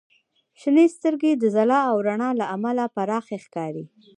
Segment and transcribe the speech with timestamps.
[0.61, 3.85] •شنې سترګې د ځلا او رڼا له امله پراخې ښکاري.